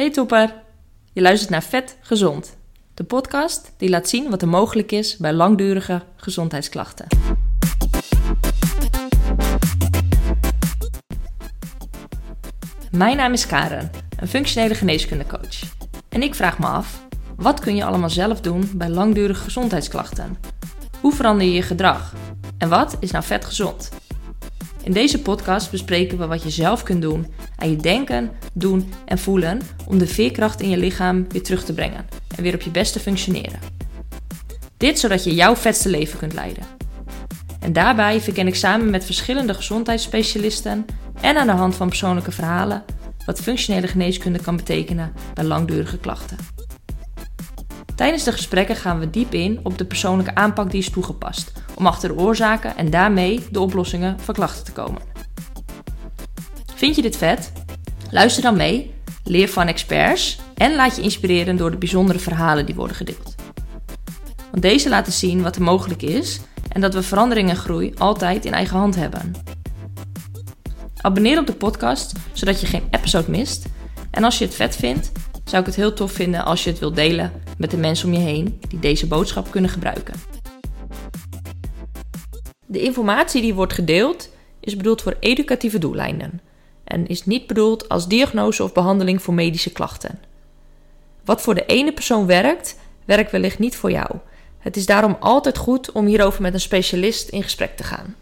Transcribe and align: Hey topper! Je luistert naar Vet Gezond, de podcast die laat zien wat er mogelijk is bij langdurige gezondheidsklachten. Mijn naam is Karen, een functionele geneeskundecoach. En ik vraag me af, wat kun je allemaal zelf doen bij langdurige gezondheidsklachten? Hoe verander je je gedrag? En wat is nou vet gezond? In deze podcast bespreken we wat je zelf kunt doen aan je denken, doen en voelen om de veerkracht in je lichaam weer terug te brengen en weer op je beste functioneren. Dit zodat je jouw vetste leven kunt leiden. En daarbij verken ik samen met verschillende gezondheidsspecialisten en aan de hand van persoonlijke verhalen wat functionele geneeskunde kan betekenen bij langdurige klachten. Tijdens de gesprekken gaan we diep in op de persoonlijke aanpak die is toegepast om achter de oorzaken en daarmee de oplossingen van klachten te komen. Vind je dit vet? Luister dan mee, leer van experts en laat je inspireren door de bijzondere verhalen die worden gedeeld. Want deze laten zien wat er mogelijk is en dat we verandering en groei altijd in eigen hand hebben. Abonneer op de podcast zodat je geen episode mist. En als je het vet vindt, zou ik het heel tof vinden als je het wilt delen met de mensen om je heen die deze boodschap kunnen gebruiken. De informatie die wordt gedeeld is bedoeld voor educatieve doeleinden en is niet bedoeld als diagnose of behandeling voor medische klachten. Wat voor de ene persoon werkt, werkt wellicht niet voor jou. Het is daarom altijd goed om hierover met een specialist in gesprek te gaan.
Hey 0.00 0.10
topper! 0.10 0.54
Je 1.12 1.20
luistert 1.20 1.50
naar 1.50 1.62
Vet 1.62 1.96
Gezond, 2.00 2.56
de 2.94 3.04
podcast 3.04 3.72
die 3.76 3.88
laat 3.88 4.08
zien 4.08 4.30
wat 4.30 4.42
er 4.42 4.48
mogelijk 4.48 4.92
is 4.92 5.16
bij 5.16 5.32
langdurige 5.32 6.02
gezondheidsklachten. 6.16 7.06
Mijn 12.90 13.16
naam 13.16 13.32
is 13.32 13.46
Karen, 13.46 13.90
een 14.16 14.28
functionele 14.28 14.74
geneeskundecoach. 14.74 15.60
En 16.08 16.22
ik 16.22 16.34
vraag 16.34 16.58
me 16.58 16.66
af, 16.66 17.06
wat 17.36 17.60
kun 17.60 17.76
je 17.76 17.84
allemaal 17.84 18.10
zelf 18.10 18.40
doen 18.40 18.70
bij 18.74 18.88
langdurige 18.88 19.42
gezondheidsklachten? 19.42 20.36
Hoe 21.00 21.12
verander 21.12 21.46
je 21.46 21.52
je 21.52 21.62
gedrag? 21.62 22.14
En 22.58 22.68
wat 22.68 22.96
is 23.00 23.10
nou 23.10 23.24
vet 23.24 23.44
gezond? 23.44 23.99
In 24.82 24.92
deze 24.92 25.22
podcast 25.22 25.70
bespreken 25.70 26.18
we 26.18 26.26
wat 26.26 26.42
je 26.42 26.50
zelf 26.50 26.82
kunt 26.82 27.02
doen 27.02 27.26
aan 27.56 27.70
je 27.70 27.76
denken, 27.76 28.30
doen 28.52 28.92
en 29.04 29.18
voelen 29.18 29.60
om 29.86 29.98
de 29.98 30.06
veerkracht 30.06 30.60
in 30.60 30.68
je 30.68 30.76
lichaam 30.76 31.26
weer 31.28 31.42
terug 31.42 31.64
te 31.64 31.72
brengen 31.72 32.06
en 32.36 32.42
weer 32.42 32.54
op 32.54 32.60
je 32.60 32.70
beste 32.70 33.00
functioneren. 33.00 33.58
Dit 34.76 34.98
zodat 34.98 35.24
je 35.24 35.34
jouw 35.34 35.56
vetste 35.56 35.88
leven 35.88 36.18
kunt 36.18 36.32
leiden. 36.32 36.64
En 37.60 37.72
daarbij 37.72 38.20
verken 38.20 38.46
ik 38.46 38.54
samen 38.54 38.90
met 38.90 39.04
verschillende 39.04 39.54
gezondheidsspecialisten 39.54 40.86
en 41.20 41.36
aan 41.36 41.46
de 41.46 41.52
hand 41.52 41.74
van 41.74 41.88
persoonlijke 41.88 42.32
verhalen 42.32 42.84
wat 43.26 43.40
functionele 43.40 43.86
geneeskunde 43.86 44.40
kan 44.40 44.56
betekenen 44.56 45.12
bij 45.34 45.44
langdurige 45.44 45.98
klachten. 45.98 46.36
Tijdens 48.00 48.24
de 48.24 48.32
gesprekken 48.32 48.76
gaan 48.76 48.98
we 48.98 49.10
diep 49.10 49.34
in 49.34 49.60
op 49.62 49.78
de 49.78 49.84
persoonlijke 49.84 50.34
aanpak 50.34 50.70
die 50.70 50.80
is 50.80 50.90
toegepast 50.90 51.52
om 51.74 51.86
achter 51.86 52.08
de 52.08 52.22
oorzaken 52.22 52.76
en 52.76 52.90
daarmee 52.90 53.46
de 53.50 53.60
oplossingen 53.60 54.20
van 54.20 54.34
klachten 54.34 54.64
te 54.64 54.72
komen. 54.72 55.02
Vind 56.74 56.96
je 56.96 57.02
dit 57.02 57.16
vet? 57.16 57.52
Luister 58.10 58.42
dan 58.42 58.56
mee, 58.56 58.94
leer 59.24 59.48
van 59.48 59.66
experts 59.66 60.38
en 60.54 60.74
laat 60.74 60.96
je 60.96 61.02
inspireren 61.02 61.56
door 61.56 61.70
de 61.70 61.76
bijzondere 61.76 62.18
verhalen 62.18 62.66
die 62.66 62.74
worden 62.74 62.96
gedeeld. 62.96 63.34
Want 64.50 64.62
deze 64.62 64.88
laten 64.88 65.12
zien 65.12 65.42
wat 65.42 65.56
er 65.56 65.62
mogelijk 65.62 66.02
is 66.02 66.40
en 66.68 66.80
dat 66.80 66.94
we 66.94 67.02
verandering 67.02 67.48
en 67.48 67.56
groei 67.56 67.94
altijd 67.98 68.44
in 68.44 68.52
eigen 68.52 68.78
hand 68.78 68.94
hebben. 68.94 69.34
Abonneer 70.96 71.38
op 71.38 71.46
de 71.46 71.52
podcast 71.54 72.12
zodat 72.32 72.60
je 72.60 72.66
geen 72.66 72.88
episode 72.90 73.30
mist. 73.30 73.66
En 74.10 74.24
als 74.24 74.38
je 74.38 74.44
het 74.44 74.54
vet 74.54 74.76
vindt, 74.76 75.12
zou 75.44 75.60
ik 75.60 75.66
het 75.66 75.76
heel 75.76 75.92
tof 75.92 76.12
vinden 76.12 76.44
als 76.44 76.64
je 76.64 76.70
het 76.70 76.78
wilt 76.78 76.96
delen 76.96 77.32
met 77.60 77.70
de 77.70 77.76
mensen 77.76 78.08
om 78.08 78.14
je 78.14 78.20
heen 78.20 78.60
die 78.68 78.78
deze 78.78 79.06
boodschap 79.06 79.50
kunnen 79.50 79.70
gebruiken. 79.70 80.14
De 82.66 82.82
informatie 82.82 83.42
die 83.42 83.54
wordt 83.54 83.72
gedeeld 83.72 84.30
is 84.60 84.76
bedoeld 84.76 85.02
voor 85.02 85.16
educatieve 85.20 85.78
doeleinden 85.78 86.40
en 86.84 87.06
is 87.06 87.26
niet 87.26 87.46
bedoeld 87.46 87.88
als 87.88 88.08
diagnose 88.08 88.62
of 88.62 88.72
behandeling 88.72 89.22
voor 89.22 89.34
medische 89.34 89.72
klachten. 89.72 90.18
Wat 91.24 91.40
voor 91.40 91.54
de 91.54 91.66
ene 91.66 91.92
persoon 91.92 92.26
werkt, 92.26 92.78
werkt 93.04 93.30
wellicht 93.30 93.58
niet 93.58 93.76
voor 93.76 93.90
jou. 93.90 94.16
Het 94.58 94.76
is 94.76 94.86
daarom 94.86 95.16
altijd 95.20 95.58
goed 95.58 95.92
om 95.92 96.06
hierover 96.06 96.42
met 96.42 96.54
een 96.54 96.60
specialist 96.60 97.28
in 97.28 97.42
gesprek 97.42 97.76
te 97.76 97.84
gaan. 97.84 98.14